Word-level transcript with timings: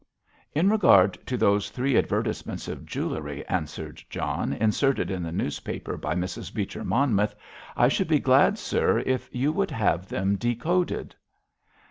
"In 0.55 0.67
regard 0.67 1.13
to 1.27 1.37
those 1.37 1.69
three 1.69 1.95
advertisements 1.95 2.67
of 2.67 2.87
jewellery," 2.87 3.45
answered 3.47 4.01
John, 4.09 4.51
"inserted 4.51 5.11
in 5.11 5.21
the 5.21 5.31
newspaper 5.31 5.95
by 5.95 6.15
Mrs. 6.15 6.51
Beecher 6.51 6.83
Monmouth, 6.83 7.35
I 7.77 7.87
should 7.87 8.07
be 8.07 8.17
glad, 8.17 8.57
sir, 8.57 8.97
if 9.05 9.29
you 9.31 9.51
would 9.51 9.69
have 9.69 10.07
them 10.07 10.37
decoded." 10.37 11.13